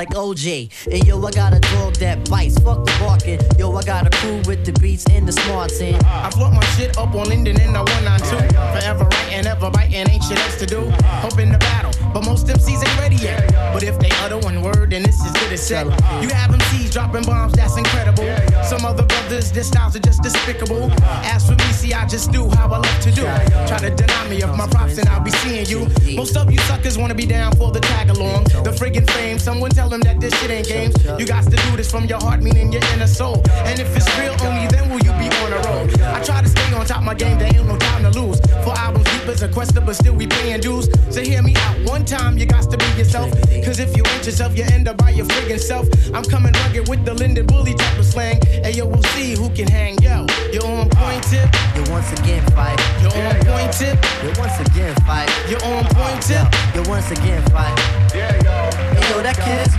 Like 0.00 0.16
OJ. 0.16 0.70
And 0.90 1.06
yo, 1.06 1.22
I 1.22 1.30
got 1.30 1.52
a 1.52 1.60
dog 1.60 1.92
that 1.96 2.16
bites, 2.30 2.58
fuck 2.60 2.86
the 2.86 2.92
barking. 2.98 3.38
Yo, 3.58 3.70
I 3.76 3.82
got 3.82 4.06
a 4.06 4.10
crew 4.16 4.40
with 4.48 4.64
the 4.64 4.72
beats 4.80 5.04
and 5.10 5.28
the 5.28 5.32
smarts 5.32 5.78
in. 5.80 5.94
I 6.06 6.30
float 6.30 6.54
my 6.54 6.64
shit 6.74 6.96
up 6.96 7.14
on 7.14 7.28
Linden 7.28 7.60
in 7.60 7.74
the 7.74 7.82
192. 7.84 8.48
Forever 8.74 9.04
writing, 9.04 9.46
ever 9.46 9.70
biting, 9.70 10.08
ain't 10.08 10.24
shit 10.24 10.38
else 10.38 10.56
to 10.56 10.64
do. 10.64 10.88
Hoping 11.24 11.52
to 11.52 11.58
battle, 11.58 11.92
but 12.14 12.24
most 12.24 12.46
MCs 12.46 12.80
ain't 12.80 12.98
ready 12.98 13.16
yet. 13.16 13.52
But 13.74 13.82
if 13.82 13.98
they 13.98 14.08
utter 14.24 14.38
one 14.38 14.62
word, 14.62 14.79
then 14.90 15.02
this 15.02 15.24
is 15.24 15.32
good 15.32 15.52
as 15.52 15.66
set. 15.66 15.86
You 15.86 16.28
have 16.30 16.50
MCs 16.50 16.92
dropping 16.92 17.22
bombs, 17.22 17.52
that's 17.52 17.76
incredible. 17.76 18.26
Some 18.64 18.84
other 18.84 19.04
brothers, 19.04 19.52
their 19.52 19.62
styles 19.62 19.94
are 19.96 20.00
just 20.00 20.22
despicable. 20.22 20.90
As 21.24 21.46
for 21.46 21.54
me, 21.54 21.72
see, 21.72 21.94
I 21.94 22.06
just 22.06 22.32
do 22.32 22.48
how 22.50 22.66
I 22.66 22.78
love 22.78 23.00
to 23.02 23.12
do. 23.12 23.22
Try 23.22 23.78
to 23.78 23.90
deny 23.90 24.28
me 24.28 24.42
of 24.42 24.56
my 24.56 24.66
props, 24.66 24.98
and 24.98 25.08
I'll 25.08 25.22
be 25.22 25.30
seeing 25.30 25.66
you. 25.66 25.86
Most 26.16 26.36
of 26.36 26.50
you 26.50 26.58
suckers 26.60 26.98
wanna 26.98 27.14
be 27.14 27.26
down 27.26 27.52
for 27.56 27.70
the 27.70 27.80
tag 27.80 28.10
along. 28.10 28.44
The 28.44 28.72
friggin' 28.72 29.08
fame, 29.10 29.38
someone 29.38 29.70
tell 29.70 29.88
them 29.88 30.00
that 30.00 30.20
this 30.20 30.34
shit 30.40 30.50
ain't 30.50 30.66
games. 30.66 30.94
You 31.18 31.26
got 31.26 31.44
to 31.44 31.56
do 31.56 31.76
this 31.76 31.90
from 31.90 32.06
your 32.06 32.18
heart, 32.18 32.42
meaning 32.42 32.72
your 32.72 32.82
inner 32.92 33.06
soul. 33.06 33.42
And 33.64 33.78
if 33.78 33.96
it's 33.96 34.10
real, 34.18 34.34
only 34.42 34.66
then 34.68 34.90
will 34.90 35.00
you 35.06 35.12
be 35.22 35.28
on 35.42 35.52
a 35.52 35.60
roll. 35.66 35.86
I 36.14 36.20
try 36.22 36.42
to 36.42 36.48
stay 36.48 36.74
on 36.74 36.84
top 36.86 36.99
of 37.00 37.06
my 37.06 37.14
game, 37.14 37.38
there 37.38 37.48
ain't 37.48 37.66
no 37.66 37.76
time 37.76 38.02
to 38.02 38.20
lose. 38.20 38.40
Four 38.62 38.76
albums, 38.78 39.04
deep 39.04 39.26
as 39.28 39.42
a 39.42 39.48
quester, 39.48 39.80
but 39.80 39.96
still 39.96 40.14
we 40.14 40.26
paying 40.26 40.60
dues. 40.60 40.88
So 41.10 41.20
hear 41.22 41.42
me 41.42 41.54
out 41.56 41.76
one 41.88 42.04
time, 42.04 42.38
you 42.38 42.46
got 42.46 42.70
to 42.70 42.76
be 42.76 42.84
yourself. 42.98 43.30
Cause 43.64 43.78
if 43.80 43.96
you 43.96 44.02
ain't 44.06 44.24
yourself, 44.26 44.56
you 44.56 44.64
end 44.64 44.86
up 44.88 44.98
by 44.98 45.10
your 45.10 45.26
friggin' 45.26 45.58
self. 45.58 45.88
I'm 46.14 46.24
coming 46.24 46.52
rugged 46.52 46.88
with 46.88 47.04
the 47.04 47.14
Linden 47.14 47.46
Bully 47.46 47.74
type 47.74 47.98
of 47.98 48.04
slang. 48.04 48.40
And 48.64 48.74
yo, 48.76 48.86
we'll 48.86 49.02
see 49.14 49.34
who 49.34 49.48
can 49.50 49.68
hang. 49.68 50.00
Yo, 50.02 50.26
you're 50.52 50.66
on 50.66 50.88
point 50.90 51.22
tip. 51.24 51.48
You're 51.74 51.90
once 51.90 52.12
again 52.12 52.44
Phife. 52.52 52.80
You're 53.02 53.16
on 53.16 53.36
point 53.48 53.72
tip. 53.72 53.98
You're 54.22 54.36
once 54.38 54.60
again 54.60 54.94
Phife. 55.08 55.32
You're 55.50 55.64
on 55.64 55.84
point 55.96 56.22
tip. 56.22 56.46
You're 56.74 56.88
once 56.88 57.10
again 57.10 57.42
Phife. 57.50 57.78
Hey 58.12 58.40
yo, 58.44 59.16
Yo, 59.16 59.22
that 59.22 59.36
kid 59.36 59.66
is 59.66 59.74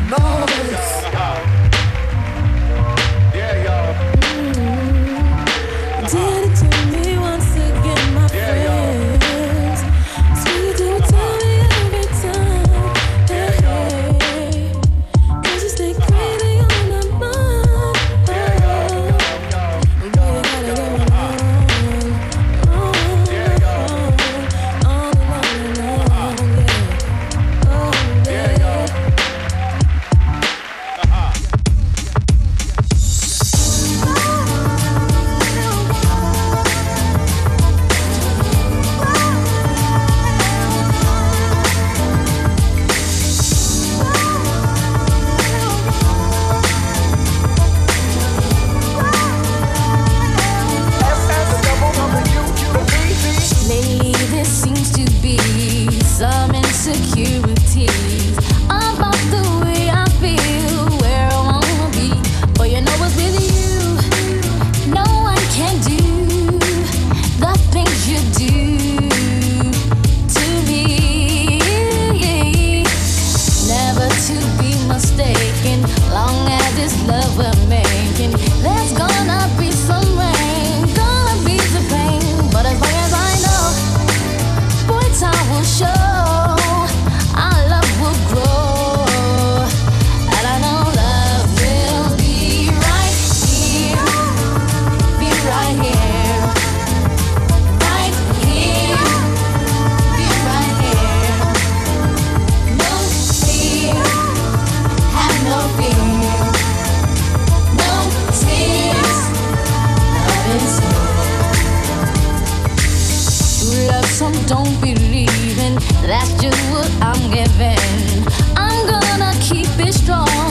some 114.21 114.45
don't 114.45 114.79
believe 114.81 115.57
in. 115.57 115.73
That's 116.05 116.31
just 116.39 116.61
what 116.71 116.89
I'm 117.01 117.21
giving. 117.31 118.23
I'm 118.55 118.85
gonna 118.85 119.33
keep 119.39 119.67
it 119.79 119.93
strong. 119.93 120.50